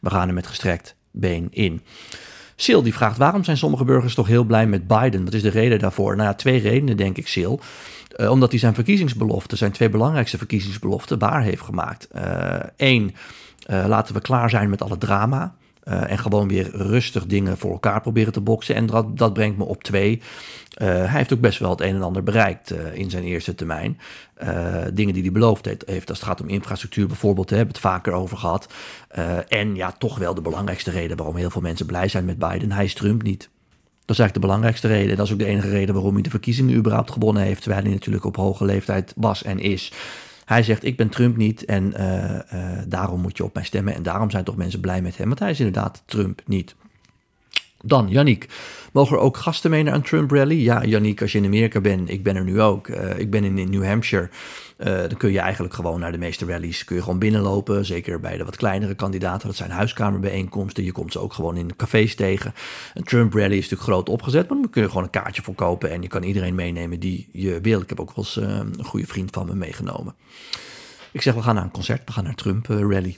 We 0.00 0.10
gaan 0.10 0.28
er 0.28 0.34
met 0.34 0.46
gestrekt 0.46 0.94
been 1.10 1.48
in. 1.50 1.82
Sil 2.64 2.82
die 2.82 2.94
vraagt 2.94 3.16
waarom 3.16 3.44
zijn 3.44 3.56
sommige 3.56 3.84
burgers 3.84 4.14
toch 4.14 4.26
heel 4.26 4.44
blij 4.44 4.66
met 4.66 4.86
Biden? 4.86 5.24
Wat 5.24 5.32
is 5.32 5.42
de 5.42 5.48
reden 5.48 5.78
daarvoor? 5.78 6.16
Nou 6.16 6.34
twee 6.34 6.60
redenen 6.60 6.96
denk 6.96 7.16
ik, 7.16 7.28
Sil. 7.34 7.54
Uh, 8.16 8.30
omdat 8.30 8.50
hij 8.50 8.58
zijn 8.58 8.74
verkiezingsbeloften, 8.74 9.58
zijn 9.58 9.72
twee 9.72 9.88
belangrijkste 9.88 10.38
verkiezingsbeloften, 10.38 11.18
waar 11.18 11.42
heeft 11.42 11.62
gemaakt. 11.62 12.08
Eén, 12.76 13.14
uh, 13.70 13.78
uh, 13.78 13.86
laten 13.86 14.14
we 14.14 14.20
klaar 14.20 14.50
zijn 14.50 14.70
met 14.70 14.82
alle 14.82 14.98
drama. 14.98 15.54
En 15.86 16.18
gewoon 16.18 16.48
weer 16.48 16.70
rustig 16.72 17.26
dingen 17.26 17.58
voor 17.58 17.72
elkaar 17.72 18.00
proberen 18.00 18.32
te 18.32 18.40
boksen. 18.40 18.74
En 18.74 18.86
dat, 18.86 19.18
dat 19.18 19.32
brengt 19.32 19.58
me 19.58 19.64
op 19.64 19.82
twee. 19.82 20.22
hij 20.74 21.06
heeft 21.06 21.32
ook 21.32 21.40
best 21.40 21.58
wel 21.58 21.70
het 21.70 21.80
een 21.80 21.94
en 21.94 22.02
ander 22.02 22.22
bereikt 22.22 22.74
in 22.92 23.10
zijn 23.10 23.24
eerste 23.24 23.54
termijn. 23.54 23.98
dingen 24.92 25.14
die 25.14 25.22
hij 25.22 25.32
beloofd 25.32 25.64
heeft, 25.64 26.08
als 26.08 26.18
het 26.18 26.28
gaat 26.28 26.40
om 26.40 26.48
infrastructuur 26.48 27.06
bijvoorbeeld, 27.06 27.50
hebben 27.50 27.68
we 27.68 27.72
het 27.72 27.82
vaker 27.82 28.12
over 28.12 28.36
gehad. 28.36 28.72
en 29.48 29.74
ja, 29.74 29.92
toch 29.92 30.18
wel 30.18 30.34
de 30.34 30.40
belangrijkste 30.40 30.90
reden 30.90 31.16
waarom 31.16 31.36
heel 31.36 31.50
veel 31.50 31.60
mensen 31.60 31.86
blij 31.86 32.08
zijn 32.08 32.24
met 32.24 32.38
Biden. 32.38 32.72
Hij 32.72 32.84
is 32.84 33.00
niet. 33.00 33.48
Dat 34.06 34.16
is 34.16 34.22
eigenlijk 34.22 34.34
de 34.34 34.40
belangrijkste 34.40 34.88
reden. 34.88 35.16
Dat 35.16 35.26
is 35.26 35.32
ook 35.32 35.38
de 35.38 35.44
enige 35.44 35.68
reden 35.68 35.94
waarom 35.94 36.14
hij 36.14 36.22
de 36.22 36.30
verkiezingen 36.30 36.76
überhaupt 36.76 37.10
gewonnen 37.10 37.42
heeft. 37.42 37.62
Terwijl 37.62 37.82
hij 37.82 37.92
natuurlijk 37.92 38.24
op 38.24 38.36
hoge 38.36 38.64
leeftijd 38.64 39.12
was 39.16 39.42
en 39.42 39.58
is. 39.58 39.92
Hij 40.46 40.62
zegt: 40.62 40.84
Ik 40.84 40.96
ben 40.96 41.08
Trump 41.08 41.36
niet 41.36 41.64
en 41.64 41.92
uh, 42.00 42.30
uh, 42.30 42.78
daarom 42.88 43.20
moet 43.20 43.36
je 43.36 43.44
op 43.44 43.54
mij 43.54 43.64
stemmen. 43.64 43.94
En 43.94 44.02
daarom 44.02 44.30
zijn 44.30 44.44
toch 44.44 44.56
mensen 44.56 44.80
blij 44.80 45.02
met 45.02 45.16
hem. 45.16 45.26
Want 45.26 45.38
hij 45.38 45.50
is 45.50 45.58
inderdaad 45.58 46.02
Trump 46.06 46.42
niet. 46.44 46.74
Dan, 47.84 48.08
Yannick. 48.08 48.48
Mogen 48.92 49.16
er 49.16 49.22
ook 49.22 49.36
gasten 49.36 49.70
mee 49.70 49.82
naar 49.82 49.94
een 49.94 50.02
Trump 50.02 50.30
rally? 50.30 50.62
Ja, 50.62 50.84
Yannick, 50.84 51.20
als 51.22 51.32
je 51.32 51.38
in 51.38 51.44
Amerika 51.44 51.80
bent, 51.80 52.10
ik 52.10 52.22
ben 52.22 52.36
er 52.36 52.44
nu 52.44 52.60
ook. 52.60 52.88
Uh, 52.88 53.18
ik 53.18 53.30
ben 53.30 53.44
in, 53.44 53.70
New 53.70 53.84
Hampshire. 53.84 54.28
Uh, 54.78 54.86
dan 54.86 55.16
kun 55.16 55.32
je 55.32 55.38
eigenlijk 55.38 55.74
gewoon 55.74 56.00
naar 56.00 56.12
de 56.12 56.18
meeste 56.18 56.46
rallies. 56.46 56.84
Kun 56.84 56.96
je 56.96 57.02
gewoon 57.02 57.18
binnenlopen. 57.18 57.84
Zeker 57.84 58.20
bij 58.20 58.36
de 58.36 58.44
wat 58.44 58.56
kleinere 58.56 58.94
kandidaten. 58.94 59.46
Dat 59.46 59.56
zijn 59.56 59.70
huiskamerbijeenkomsten. 59.70 60.84
Je 60.84 60.92
komt 60.92 61.12
ze 61.12 61.18
ook 61.18 61.32
gewoon 61.32 61.56
in 61.56 61.76
cafés 61.76 62.14
tegen. 62.14 62.54
Een 62.94 63.04
Trump 63.04 63.32
rally 63.32 63.56
is 63.56 63.62
natuurlijk 63.62 63.82
groot 63.82 64.08
opgezet. 64.08 64.48
Maar 64.48 64.58
dan 64.60 64.70
kun 64.70 64.82
je 64.82 64.88
gewoon 64.88 65.04
een 65.04 65.10
kaartje 65.10 65.42
voor 65.42 65.54
kopen. 65.54 65.90
En 65.90 66.02
je 66.02 66.08
kan 66.08 66.22
iedereen 66.22 66.54
meenemen 66.54 67.00
die 67.00 67.28
je 67.32 67.60
wil. 67.60 67.80
Ik 67.80 67.88
heb 67.88 68.00
ook 68.00 68.14
wel 68.14 68.24
eens 68.24 68.36
uh, 68.36 68.48
een 68.78 68.84
goede 68.84 69.06
vriend 69.06 69.30
van 69.32 69.46
me 69.46 69.54
meegenomen. 69.54 70.14
Ik 71.16 71.22
zeg, 71.22 71.34
we 71.34 71.42
gaan 71.42 71.54
naar 71.54 71.64
een 71.64 71.70
concert. 71.70 72.02
We 72.04 72.12
gaan 72.12 72.24
naar 72.24 72.34
Trump 72.34 72.66
rally. 72.66 73.16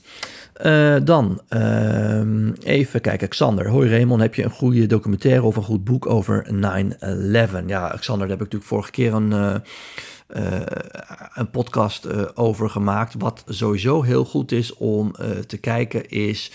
Uh, 0.64 0.96
dan 1.04 1.40
uh, 1.50 2.52
even 2.62 3.00
kijken, 3.00 3.28
Xander. 3.28 3.68
Hoi 3.68 3.90
Raymond, 3.90 4.20
heb 4.20 4.34
je 4.34 4.44
een 4.44 4.50
goede 4.50 4.86
documentaire 4.86 5.42
of 5.42 5.56
een 5.56 5.62
goed 5.62 5.84
boek 5.84 6.06
over 6.06 6.46
9-11? 6.46 7.66
Ja, 7.66 7.96
Xander, 7.98 8.28
daar 8.28 8.38
heb 8.38 8.46
ik 8.46 8.52
natuurlijk 8.52 8.64
vorige 8.64 8.90
keer 8.90 9.14
een, 9.14 9.30
uh, 9.30 10.60
een 11.34 11.50
podcast 11.50 12.36
over 12.36 12.70
gemaakt. 12.70 13.14
Wat 13.18 13.44
sowieso 13.46 14.02
heel 14.02 14.24
goed 14.24 14.52
is 14.52 14.74
om 14.74 15.14
te 15.46 15.58
kijken 15.58 16.08
is 16.08 16.52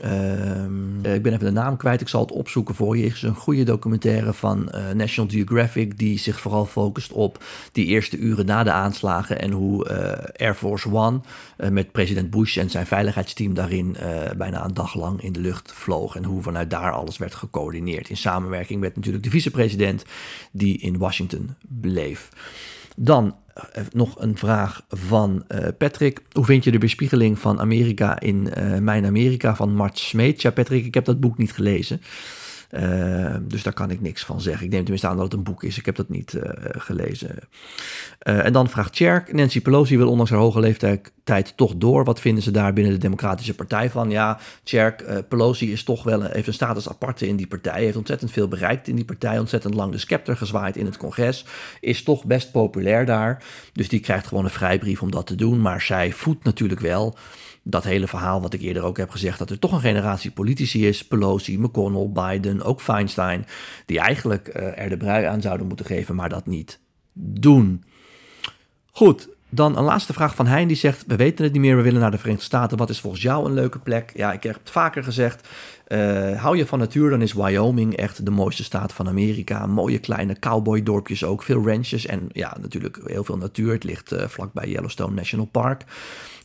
Ehm, 0.00 1.04
ik 1.04 1.22
ben 1.22 1.32
even 1.32 1.44
de 1.44 1.50
naam 1.50 1.76
kwijt, 1.76 2.00
ik 2.00 2.08
zal 2.08 2.20
het 2.20 2.32
opzoeken 2.32 2.74
voor 2.74 2.96
je. 2.96 3.04
Het 3.04 3.12
is 3.12 3.22
een 3.22 3.34
goede 3.34 3.62
documentaire 3.62 4.32
van 4.32 4.68
uh, 4.74 4.90
National 4.90 5.30
Geographic 5.30 5.98
die 5.98 6.18
zich 6.18 6.40
vooral 6.40 6.66
focust 6.66 7.12
op 7.12 7.44
die 7.72 7.86
eerste 7.86 8.16
uren 8.16 8.46
na 8.46 8.62
de 8.62 8.70
aanslagen 8.70 9.40
en 9.40 9.50
hoe 9.50 9.88
uh, 9.88 10.46
Air 10.46 10.54
Force 10.54 10.92
One 10.92 11.20
met 11.70 11.92
president 11.92 12.30
Bush 12.30 12.56
en 12.56 12.70
zijn 12.70 12.86
veiligheidsteam 12.86 13.54
daarin 13.54 13.96
bijna 14.36 14.64
een 14.64 14.74
dag 14.74 14.94
lang 14.94 15.22
in 15.22 15.32
de 15.32 15.40
lucht 15.40 15.72
vloog 15.72 16.16
en 16.16 16.24
hoe 16.24 16.42
vanuit 16.42 16.70
daar 16.70 16.92
alles 16.92 17.18
werd 17.18 17.34
gecoördineerd 17.34 18.08
in 18.08 18.16
samenwerking 18.16 18.80
met 18.80 18.96
natuurlijk 18.96 19.24
de 19.24 19.30
vicepresident 19.30 20.04
die 20.52 20.78
in 20.78 20.98
Washington 20.98 21.54
bleef. 21.68 22.28
Dan 22.96 23.34
eh, 23.54 23.82
nog 23.92 24.20
een 24.20 24.36
vraag 24.36 24.84
van 24.88 25.44
uh, 25.48 25.66
Patrick. 25.78 26.22
Hoe 26.32 26.44
vind 26.44 26.64
je 26.64 26.70
de 26.70 26.78
bespiegeling 26.78 27.38
van 27.38 27.60
Amerika 27.60 28.20
in 28.20 28.48
uh, 28.58 28.78
Mijn 28.78 29.06
Amerika 29.06 29.56
van 29.56 29.74
Mart 29.74 29.98
Smeet? 29.98 30.42
Ja, 30.42 30.50
Patrick, 30.50 30.84
ik 30.84 30.94
heb 30.94 31.04
dat 31.04 31.20
boek 31.20 31.38
niet 31.38 31.52
gelezen. 31.52 32.00
Uh, 32.70 33.34
dus 33.42 33.62
daar 33.62 33.72
kan 33.72 33.90
ik 33.90 34.00
niks 34.00 34.24
van 34.24 34.40
zeggen. 34.40 34.64
Ik 34.64 34.70
neem 34.70 34.80
tenminste 34.80 35.08
aan 35.08 35.16
dat 35.16 35.24
het 35.24 35.34
een 35.34 35.42
boek 35.42 35.62
is. 35.62 35.78
Ik 35.78 35.86
heb 35.86 35.96
dat 35.96 36.08
niet 36.08 36.32
uh, 36.32 36.42
gelezen. 36.62 37.30
Uh, 38.22 38.44
en 38.44 38.52
dan 38.52 38.68
vraagt 38.68 38.96
Cherk: 38.96 39.32
Nancy 39.32 39.60
Pelosi 39.60 39.96
wil 39.96 40.10
ondanks 40.10 40.30
haar 40.30 40.40
hoge 40.40 40.60
leeftijd 40.60 41.56
toch 41.56 41.74
door. 41.76 42.04
Wat 42.04 42.20
vinden 42.20 42.42
ze 42.42 42.50
daar 42.50 42.72
binnen 42.72 42.92
de 42.92 42.98
Democratische 42.98 43.54
Partij 43.54 43.90
van? 43.90 44.10
Ja, 44.10 44.38
Cherk, 44.64 45.28
Pelosi 45.28 45.72
is 45.72 45.84
toch 45.84 46.02
wel 46.02 46.24
een, 46.24 46.30
heeft 46.32 46.46
een 46.46 46.52
status 46.52 46.88
aparte 46.88 47.28
in 47.28 47.36
die 47.36 47.46
partij. 47.46 47.82
Heeft 47.82 47.96
ontzettend 47.96 48.30
veel 48.30 48.48
bereikt 48.48 48.88
in 48.88 48.96
die 48.96 49.04
partij. 49.04 49.38
Ontzettend 49.38 49.74
lang 49.74 49.92
de 49.92 49.98
scepter 49.98 50.36
gezwaaid 50.36 50.76
in 50.76 50.86
het 50.86 50.96
congres. 50.96 51.44
Is 51.80 52.02
toch 52.02 52.24
best 52.24 52.52
populair 52.52 53.06
daar. 53.06 53.42
Dus 53.72 53.88
die 53.88 54.00
krijgt 54.00 54.26
gewoon 54.26 54.44
een 54.44 54.50
vrijbrief 54.50 55.02
om 55.02 55.10
dat 55.10 55.26
te 55.26 55.34
doen. 55.34 55.60
Maar 55.60 55.80
zij 55.80 56.12
voedt 56.12 56.44
natuurlijk 56.44 56.80
wel 56.80 57.16
dat 57.68 57.84
hele 57.84 58.06
verhaal 58.06 58.40
wat 58.40 58.52
ik 58.52 58.60
eerder 58.60 58.82
ook 58.82 58.96
heb 58.96 59.10
gezegd, 59.10 59.38
dat 59.38 59.50
er 59.50 59.58
toch 59.58 59.72
een 59.72 59.80
generatie 59.80 60.30
politici 60.30 60.86
is, 60.86 61.06
Pelosi, 61.06 61.58
McConnell, 61.58 62.10
Biden, 62.12 62.55
ook 62.62 62.80
Feinstein, 62.80 63.46
die 63.86 63.98
eigenlijk 63.98 64.48
uh, 64.56 64.78
er 64.78 64.88
de 64.88 64.96
brui 64.96 65.24
aan 65.24 65.40
zouden 65.42 65.66
moeten 65.66 65.86
geven, 65.86 66.14
maar 66.14 66.28
dat 66.28 66.46
niet 66.46 66.80
doen. 67.12 67.84
Goed, 68.90 69.28
dan 69.48 69.76
een 69.76 69.84
laatste 69.84 70.12
vraag 70.12 70.34
van 70.34 70.46
Hein, 70.46 70.68
die 70.68 70.76
zegt, 70.76 71.04
we 71.06 71.16
weten 71.16 71.44
het 71.44 71.52
niet 71.52 71.62
meer, 71.62 71.76
we 71.76 71.82
willen 71.82 72.00
naar 72.00 72.10
de 72.10 72.18
Verenigde 72.18 72.44
Staten. 72.44 72.78
Wat 72.78 72.90
is 72.90 73.00
volgens 73.00 73.22
jou 73.22 73.46
een 73.46 73.54
leuke 73.54 73.78
plek? 73.78 74.12
Ja, 74.14 74.32
ik 74.32 74.42
heb 74.42 74.54
het 74.54 74.70
vaker 74.70 75.04
gezegd, 75.04 75.48
uh, 75.88 76.42
hou 76.42 76.56
je 76.56 76.66
van 76.66 76.78
natuur, 76.78 77.10
dan 77.10 77.22
is 77.22 77.32
Wyoming 77.32 77.96
echt 77.96 78.24
de 78.24 78.30
mooiste 78.30 78.64
staat 78.64 78.92
van 78.92 79.08
Amerika. 79.08 79.66
Mooie 79.66 79.98
kleine 79.98 80.38
cowboydorpjes 80.38 81.24
ook, 81.24 81.42
veel 81.42 81.66
ranches 81.66 82.06
en 82.06 82.28
ja, 82.32 82.56
natuurlijk 82.60 83.00
heel 83.04 83.24
veel 83.24 83.36
natuur. 83.36 83.72
Het 83.72 83.84
ligt 83.84 84.12
uh, 84.12 84.24
vlakbij 84.26 84.68
Yellowstone 84.68 85.14
National 85.14 85.46
Park. 85.46 85.84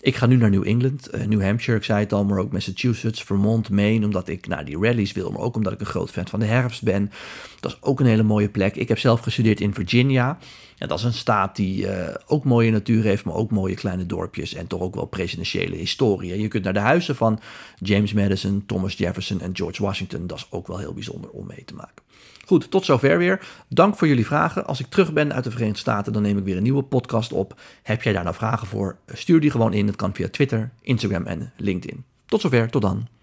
Ik 0.01 0.15
ga 0.15 0.25
nu 0.25 0.35
naar 0.35 0.49
New 0.49 0.67
England, 0.67 1.15
uh, 1.15 1.25
New 1.25 1.41
Hampshire, 1.41 1.77
ik 1.77 1.85
zei 1.85 1.99
het 1.99 2.13
al, 2.13 2.25
maar 2.25 2.39
ook 2.39 2.51
Massachusetts, 2.51 3.23
Vermont, 3.23 3.69
Maine, 3.69 4.05
omdat 4.05 4.27
ik 4.27 4.47
naar 4.47 4.65
die 4.65 4.79
rallies 4.79 5.11
wil, 5.11 5.31
maar 5.31 5.41
ook 5.41 5.55
omdat 5.55 5.73
ik 5.73 5.79
een 5.79 5.85
groot 5.85 6.11
fan 6.11 6.27
van 6.27 6.39
de 6.39 6.45
herfst 6.45 6.83
ben. 6.83 7.11
Dat 7.59 7.71
is 7.71 7.77
ook 7.81 7.99
een 7.99 8.05
hele 8.05 8.23
mooie 8.23 8.49
plek. 8.49 8.75
Ik 8.75 8.87
heb 8.87 8.99
zelf 8.99 9.19
gestudeerd 9.19 9.59
in 9.59 9.73
Virginia. 9.73 10.37
En 10.81 10.87
dat 10.87 10.99
is 10.99 11.03
een 11.03 11.13
staat 11.13 11.55
die 11.55 11.85
uh, 11.85 12.07
ook 12.27 12.43
mooie 12.43 12.71
natuur 12.71 13.03
heeft, 13.03 13.25
maar 13.25 13.35
ook 13.35 13.51
mooie 13.51 13.75
kleine 13.75 14.05
dorpjes 14.05 14.53
en 14.53 14.67
toch 14.67 14.81
ook 14.81 14.95
wel 14.95 15.05
presidentiële 15.05 15.75
historie. 15.75 16.41
Je 16.41 16.47
kunt 16.47 16.63
naar 16.63 16.73
de 16.73 16.79
huizen 16.79 17.15
van 17.15 17.39
James 17.79 18.13
Madison, 18.13 18.63
Thomas 18.65 18.93
Jefferson 18.93 19.41
en 19.41 19.55
George 19.55 19.83
Washington. 19.83 20.27
Dat 20.27 20.37
is 20.37 20.47
ook 20.49 20.67
wel 20.67 20.77
heel 20.77 20.93
bijzonder 20.93 21.29
om 21.29 21.47
mee 21.47 21.65
te 21.65 21.73
maken. 21.73 22.03
Goed, 22.45 22.71
tot 22.71 22.85
zover 22.85 23.17
weer. 23.17 23.47
Dank 23.69 23.97
voor 23.97 24.07
jullie 24.07 24.25
vragen. 24.25 24.65
Als 24.67 24.79
ik 24.79 24.85
terug 24.89 25.13
ben 25.13 25.33
uit 25.33 25.43
de 25.43 25.51
Verenigde 25.51 25.79
Staten, 25.79 26.13
dan 26.13 26.21
neem 26.21 26.37
ik 26.37 26.43
weer 26.43 26.57
een 26.57 26.63
nieuwe 26.63 26.83
podcast 26.83 27.33
op. 27.33 27.59
Heb 27.83 28.01
jij 28.01 28.13
daar 28.13 28.23
nou 28.23 28.35
vragen 28.35 28.67
voor? 28.67 28.97
Stuur 29.07 29.39
die 29.39 29.51
gewoon 29.51 29.73
in. 29.73 29.87
Het 29.87 29.95
kan 29.95 30.13
via 30.13 30.29
Twitter, 30.29 30.71
Instagram 30.81 31.25
en 31.25 31.53
LinkedIn. 31.57 32.03
Tot 32.25 32.41
zover, 32.41 32.69
tot 32.69 32.81
dan. 32.81 33.20